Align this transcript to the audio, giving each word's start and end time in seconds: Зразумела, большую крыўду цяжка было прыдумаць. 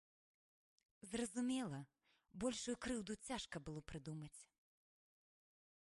Зразумела, 1.11 1.79
большую 2.45 2.75
крыўду 2.85 3.13
цяжка 3.31 3.57
было 3.69 3.79
прыдумаць. 3.93 4.37